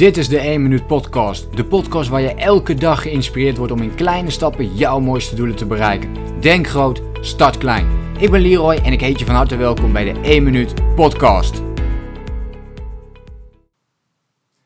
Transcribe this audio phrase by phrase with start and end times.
[0.00, 1.56] Dit is de 1 Minuut Podcast.
[1.56, 5.56] De podcast waar je elke dag geïnspireerd wordt om in kleine stappen jouw mooiste doelen
[5.56, 6.40] te bereiken.
[6.40, 8.16] Denk groot, start klein.
[8.18, 11.62] Ik ben Leroy en ik heet je van harte welkom bij de 1 Minuut Podcast.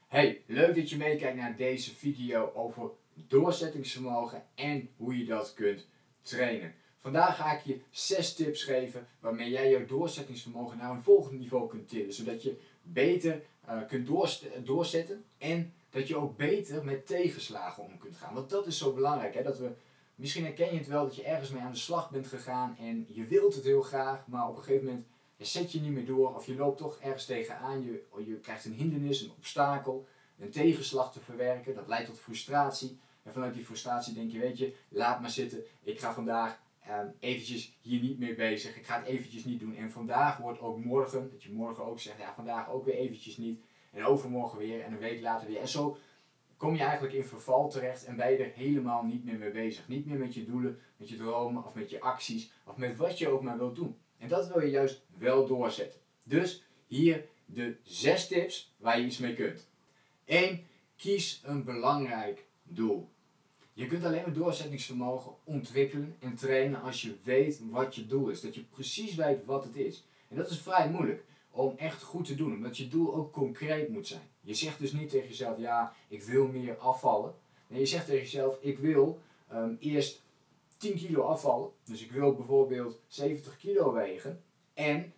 [0.09, 5.87] Hey, leuk dat je meekijkt naar deze video over doorzettingsvermogen en hoe je dat kunt
[6.23, 6.75] trainen.
[7.01, 11.69] Vandaag ga ik je 6 tips geven waarmee jij jouw doorzettingsvermogen naar een volgend niveau
[11.69, 12.13] kunt tillen.
[12.13, 14.07] Zodat je beter uh, kunt
[14.65, 18.35] doorzetten en dat je ook beter met tegenslagen om kunt gaan.
[18.35, 19.35] Want dat is zo belangrijk.
[19.35, 19.43] Hè?
[19.43, 19.73] Dat we,
[20.15, 23.07] misschien herken je het wel dat je ergens mee aan de slag bent gegaan en
[23.09, 26.35] je wilt het heel graag, maar op een gegeven moment zet je niet meer door
[26.35, 27.85] of je loopt toch ergens tegenaan.
[27.85, 30.07] Je, je krijgt een hindernis, een obstakel,
[30.39, 31.75] een tegenslag te verwerken.
[31.75, 32.99] Dat leidt tot frustratie.
[33.23, 35.65] En vanuit die frustratie denk je, weet je, laat maar zitten.
[35.83, 36.59] Ik ga vandaag
[36.91, 38.77] um, eventjes hier niet mee bezig.
[38.77, 39.77] Ik ga het eventjes niet doen.
[39.77, 43.37] En vandaag wordt ook morgen, dat je morgen ook zegt, ja vandaag ook weer eventjes
[43.37, 43.61] niet.
[43.91, 45.61] En overmorgen weer en een week later weer.
[45.61, 45.97] En zo
[46.57, 49.89] kom je eigenlijk in verval terecht en ben je er helemaal niet meer mee bezig.
[49.89, 53.19] Niet meer met je doelen, met je dromen of met je acties of met wat
[53.19, 53.97] je ook maar wilt doen.
[54.19, 56.01] En dat wil je juist wel doorzetten.
[56.25, 59.69] Dus hier de zes tips waar je iets mee kunt.
[60.25, 60.67] 1.
[60.97, 63.09] Kies een belangrijk doel.
[63.75, 68.41] Je kunt alleen maar doorzettingsvermogen ontwikkelen en trainen als je weet wat je doel is.
[68.41, 70.05] Dat je precies weet wat het is.
[70.29, 73.89] En dat is vrij moeilijk om echt goed te doen, omdat je doel ook concreet
[73.89, 74.29] moet zijn.
[74.41, 77.35] Je zegt dus niet tegen jezelf, ja, ik wil meer afvallen.
[77.67, 79.21] Nee, je zegt tegen jezelf, ik wil
[79.53, 80.23] um, eerst
[80.77, 81.71] 10 kilo afvallen.
[81.85, 84.43] Dus ik wil bijvoorbeeld 70 kilo wegen.
[84.75, 85.13] En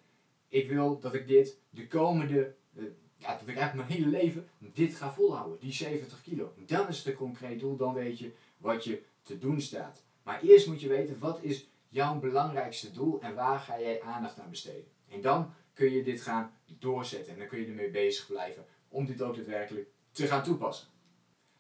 [0.49, 2.84] ik wil dat ik dit de komende, uh,
[3.17, 5.59] ja, dat ik eigenlijk mijn hele leven dit ga volhouden.
[5.61, 6.53] Die 70 kilo.
[6.67, 10.03] Dan is het een concreet doel, dan weet je wat je te doen staat.
[10.23, 14.39] Maar eerst moet je weten wat is jouw belangrijkste doel en waar ga jij aandacht
[14.39, 14.91] aan besteden.
[15.09, 19.07] En dan kun je dit gaan doorzetten en dan kun je ermee bezig blijven om
[19.07, 20.89] dit ook daadwerkelijk te gaan toepassen.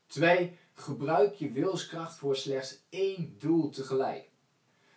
[0.06, 0.58] 2.
[0.72, 4.30] Gebruik je wilskracht voor slechts één doel tegelijk.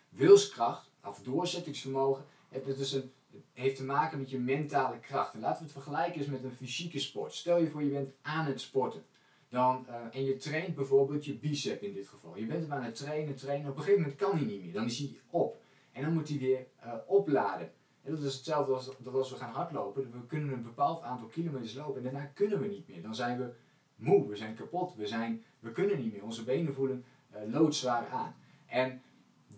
[0.08, 3.12] Wilskracht, of doorzettingsvermogen, het dus een,
[3.52, 5.34] heeft te maken met je mentale kracht.
[5.34, 7.34] En laten we het vergelijken eens met een fysieke sport.
[7.34, 9.04] Stel je voor je bent aan het sporten.
[9.50, 12.36] Dan, uh, en je traint bijvoorbeeld je bicep in dit geval.
[12.36, 13.70] Je bent hem aan het trainen, trainen.
[13.70, 14.72] Op een gegeven moment kan hij niet meer.
[14.72, 15.60] Dan is hij op.
[15.92, 17.72] En dan moet hij weer uh, opladen.
[18.02, 20.10] En dat is hetzelfde als dat als we gaan hardlopen.
[20.12, 23.02] We kunnen een bepaald aantal kilometers lopen en daarna kunnen we niet meer.
[23.02, 23.52] Dan zijn we
[23.94, 26.24] moe, we zijn kapot, we, zijn, we kunnen niet meer.
[26.24, 28.34] Onze benen voelen uh, loodzwaar aan.
[28.66, 29.02] En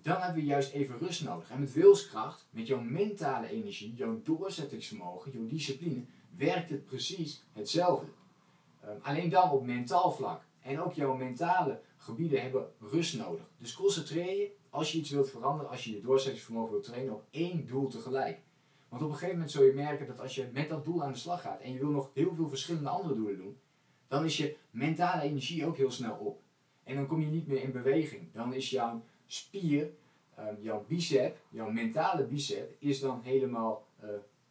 [0.03, 1.51] dan hebben we juist even rust nodig.
[1.51, 6.05] En met wilskracht, met jouw mentale energie, jouw doorzettingsvermogen, jouw discipline,
[6.37, 8.07] werkt het precies hetzelfde.
[8.89, 10.43] Um, alleen dan op mentaal vlak.
[10.61, 13.51] En ook jouw mentale gebieden hebben rust nodig.
[13.59, 17.25] Dus concentreer je als je iets wilt veranderen, als je je doorzettingsvermogen wilt trainen, op
[17.31, 18.41] één doel tegelijk.
[18.89, 21.13] Want op een gegeven moment zul je merken dat als je met dat doel aan
[21.13, 23.59] de slag gaat en je wil nog heel veel verschillende andere doelen doen,
[24.09, 26.41] dan is je mentale energie ook heel snel op.
[26.85, 28.33] En dan kom je niet meer in beweging.
[28.33, 29.91] Dan is jouw spier,
[30.39, 34.11] um, jouw bicep, jouw mentale bicep, is dan helemaal uh,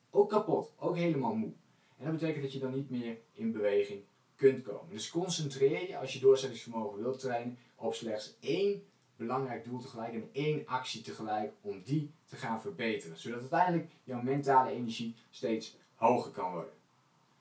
[0.10, 1.52] ook kapot, ook helemaal moe.
[1.98, 4.02] En dat betekent dat je dan niet meer in beweging
[4.42, 4.90] kunt komen.
[4.90, 8.84] Dus concentreer je als je doorzettingsvermogen wilt trainen op slechts één
[9.16, 13.18] belangrijk doel tegelijk en één actie tegelijk om die te gaan verbeteren.
[13.18, 16.74] Zodat uiteindelijk jouw mentale energie steeds hoger kan worden.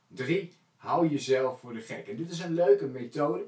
[0.08, 0.52] 3.
[0.76, 2.08] Hou jezelf voor de gek.
[2.08, 3.44] En dit is een leuke methode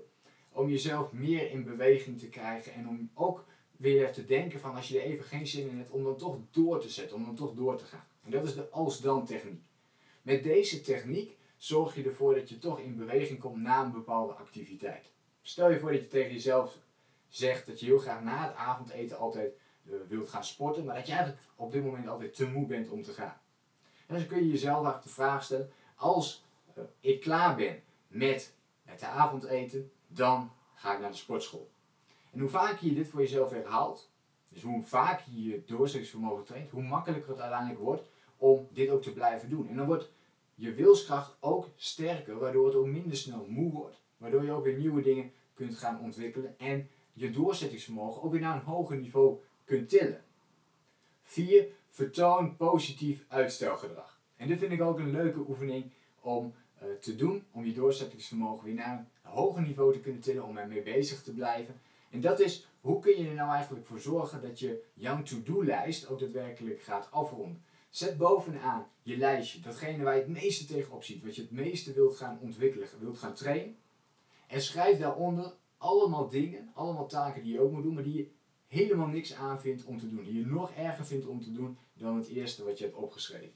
[0.52, 3.44] om jezelf meer in beweging te krijgen en om ook
[3.76, 6.36] weer te denken van als je er even geen zin in hebt, om dan toch
[6.50, 8.06] door te zetten, om dan toch door te gaan.
[8.24, 9.62] En dat is de als-dan techniek.
[10.22, 14.32] Met deze techniek zorg je ervoor dat je toch in beweging komt na een bepaalde
[14.32, 15.10] activiteit.
[15.42, 16.78] Stel je voor dat je tegen jezelf
[17.28, 19.52] zegt dat je heel graag na het avondeten altijd
[19.84, 22.88] uh, wilt gaan sporten, maar dat je eigenlijk op dit moment altijd te moe bent
[22.88, 23.40] om te gaan.
[24.06, 26.44] En dan kun je jezelf de vraag stellen, als
[26.78, 31.70] uh, ik klaar ben met het avondeten, dan ga ik naar de sportschool.
[32.30, 34.10] En hoe vaker je dit voor jezelf herhaalt,
[34.48, 38.02] dus hoe vaker je je doorzettingsvermogen traint, hoe makkelijker het uiteindelijk wordt
[38.36, 39.68] om dit ook te blijven doen.
[39.68, 40.10] En dan wordt
[40.62, 44.02] je wilskracht ook sterker, waardoor het ook minder snel moe wordt.
[44.16, 48.56] Waardoor je ook weer nieuwe dingen kunt gaan ontwikkelen en je doorzettingsvermogen ook weer naar
[48.56, 50.24] een hoger niveau kunt tillen.
[51.22, 51.66] 4.
[51.88, 54.20] Vertoon positief uitstelgedrag.
[54.36, 58.64] En dit vind ik ook een leuke oefening om uh, te doen, om je doorzettingsvermogen
[58.64, 61.80] weer naar een hoger niveau te kunnen tillen, om ermee bezig te blijven.
[62.10, 66.08] En dat is, hoe kun je er nou eigenlijk voor zorgen dat je jouw to-do-lijst
[66.08, 67.62] ook daadwerkelijk gaat afronden.
[67.92, 71.92] Zet bovenaan je lijstje datgene waar je het meeste tegenop ziet, wat je het meeste
[71.92, 73.76] wilt gaan ontwikkelen, wilt gaan trainen.
[74.46, 78.30] En schrijf daaronder allemaal dingen, allemaal taken die je ook moet doen, maar die je
[78.66, 80.24] helemaal niks aan vindt om te doen.
[80.24, 83.54] Die je nog erger vindt om te doen dan het eerste wat je hebt opgeschreven.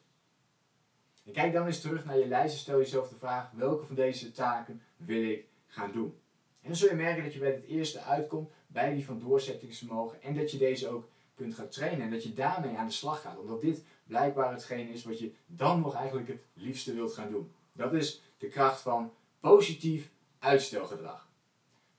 [1.24, 3.94] En kijk dan eens terug naar je lijst en stel jezelf de vraag welke van
[3.94, 6.14] deze taken wil ik gaan doen.
[6.60, 10.22] En dan zul je merken dat je bij het eerste uitkomt, bij die van doorzettingsvermogen
[10.22, 13.20] en dat je deze ook kunt gaan trainen en dat je daarmee aan de slag
[13.20, 13.38] gaat.
[13.38, 17.52] Omdat dit blijkbaar hetgeen is wat je dan nog eigenlijk het liefste wilt gaan doen.
[17.72, 21.28] Dat is de kracht van positief uitstelgedrag.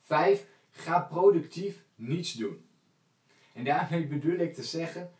[0.01, 0.45] 5.
[0.71, 2.65] Ga productief niets doen.
[3.53, 5.11] En daarmee bedoel ik te zeggen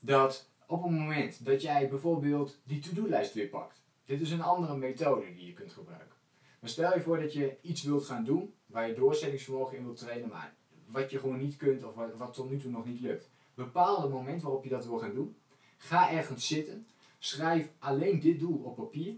[0.00, 3.82] dat op het moment dat jij bijvoorbeeld die to-do-lijst weer pakt.
[4.04, 6.16] Dit is een andere methode die je kunt gebruiken.
[6.60, 9.98] Maar stel je voor dat je iets wilt gaan doen waar je doorzettingsvermogen in wilt
[9.98, 10.54] trainen, maar
[10.86, 13.30] wat je gewoon niet kunt of wat, wat tot nu toe nog niet lukt.
[13.60, 15.36] Bepaal het moment waarop je dat wil gaan doen.
[15.76, 16.86] Ga ergens zitten.
[17.18, 19.14] Schrijf alleen dit doel op papier.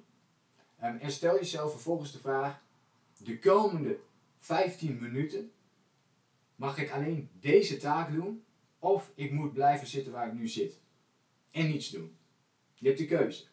[0.85, 2.63] Um, en stel jezelf vervolgens de vraag:
[3.17, 3.99] de komende
[4.39, 5.53] 15 minuten
[6.57, 8.45] mag ik alleen deze taak doen
[8.79, 10.79] of ik moet blijven zitten waar ik nu zit
[11.51, 12.17] en niets doen.
[12.75, 13.45] Je hebt de keuze.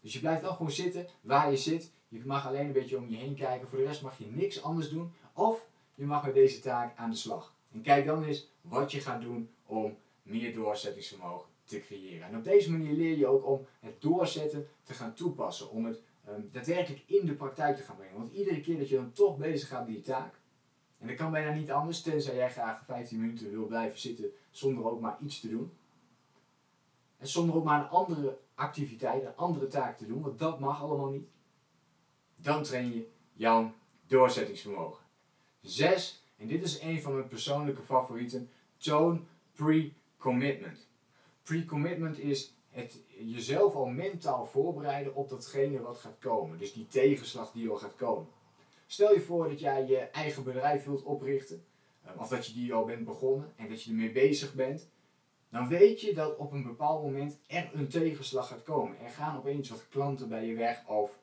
[0.00, 1.92] Dus je blijft wel gewoon zitten waar je zit.
[2.08, 3.68] Je mag alleen een beetje om je heen kijken.
[3.68, 5.12] Voor de rest mag je niks anders doen.
[5.32, 7.54] Of je mag met deze taak aan de slag.
[7.72, 12.28] En kijk dan eens wat je gaat doen om meer doorzettingsvermogen te creëren.
[12.28, 15.70] En op deze manier leer je ook om het doorzetten te gaan toepassen.
[15.70, 18.16] Om het um, daadwerkelijk in de praktijk te gaan brengen.
[18.16, 20.34] Want iedere keer dat je dan toch bezig gaat met die taak.
[20.98, 24.90] En dat kan bijna niet anders, tenzij jij graag 15 minuten wil blijven zitten zonder
[24.90, 25.72] ook maar iets te doen.
[27.18, 30.82] En zonder ook maar een andere activiteit, een andere taak te doen, want dat mag
[30.82, 31.28] allemaal niet.
[32.36, 33.72] Dan train je jouw
[34.06, 35.04] doorzettingsvermogen.
[35.60, 40.88] Zes, en dit is een van mijn persoonlijke favorieten, toon pre-commitment.
[41.42, 46.58] Pre-commitment is het jezelf al mentaal voorbereiden op datgene wat gaat komen.
[46.58, 48.28] Dus die tegenslag die al gaat komen.
[48.86, 51.64] Stel je voor dat jij je eigen bedrijf wilt oprichten,
[52.02, 54.88] eh, of dat je die al bent begonnen en dat je ermee bezig bent
[55.56, 59.00] dan weet je dat op een bepaald moment er een tegenslag gaat komen.
[59.00, 61.18] Er gaan opeens wat klanten bij je weg of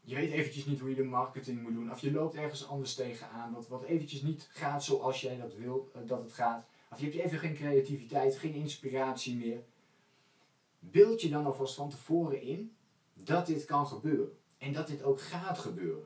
[0.00, 2.94] je weet eventjes niet hoe je de marketing moet doen of je loopt ergens anders
[2.94, 6.66] tegenaan wat, wat eventjes niet gaat zoals jij dat wil eh, dat het gaat.
[6.92, 9.62] Of je hebt even geen creativiteit, geen inspiratie meer.
[10.78, 12.76] Beeld je dan alvast van tevoren in
[13.14, 16.04] dat dit kan gebeuren en dat dit ook gaat gebeuren.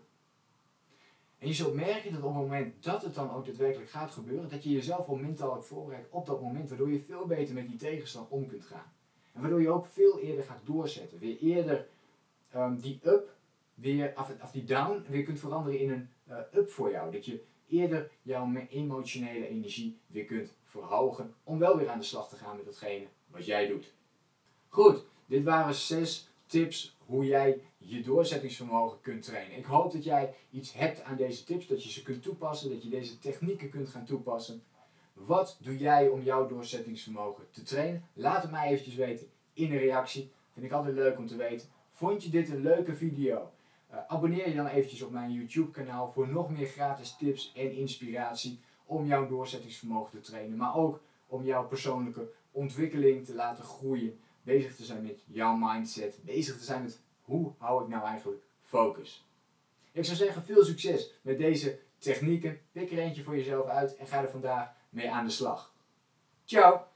[1.39, 4.49] En je zult merken dat op het moment dat het dan ook daadwerkelijk gaat gebeuren,
[4.49, 7.79] dat je jezelf al mentaal voorbereid op dat moment, waardoor je veel beter met die
[7.79, 8.93] tegenstand om kunt gaan.
[9.33, 11.19] En waardoor je ook veel eerder gaat doorzetten.
[11.19, 11.87] Weer eerder
[12.55, 13.35] um, die up,
[13.75, 14.13] weer,
[14.43, 17.13] of, die down, weer kunt veranderen in een uh, up voor jou.
[17.13, 22.29] Dat je eerder jouw emotionele energie weer kunt verhogen om wel weer aan de slag
[22.29, 23.93] te gaan met datgene wat jij doet.
[24.69, 29.59] Goed, dit waren zes tips hoe jij je doorzettingsvermogen kunt trainen.
[29.59, 32.83] Ik hoop dat jij iets hebt aan deze tips, dat je ze kunt toepassen, dat
[32.83, 34.63] je deze technieken kunt gaan toepassen.
[35.13, 38.09] Wat doe jij om jouw doorzettingsvermogen te trainen?
[38.13, 40.31] Laat het mij eventjes weten in een reactie.
[40.53, 41.69] Vind ik altijd leuk om te weten.
[41.91, 43.51] Vond je dit een leuke video?
[43.91, 47.73] Uh, abonneer je dan eventjes op mijn YouTube kanaal voor nog meer gratis tips en
[47.73, 50.57] inspiratie om jouw doorzettingsvermogen te trainen.
[50.57, 56.19] Maar ook om jouw persoonlijke ontwikkeling te laten groeien bezig te zijn met jouw mindset,
[56.25, 59.27] bezig te zijn met hoe hou ik nou eigenlijk focus.
[59.93, 62.61] Ik zou zeggen, veel succes met deze technieken.
[62.73, 65.75] Pik er eentje voor jezelf uit en ga er vandaag mee aan de slag.
[66.45, 66.96] Ciao!